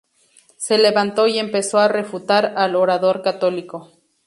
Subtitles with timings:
[0.57, 3.91] Se levantó y empezó a refutar al orador católico.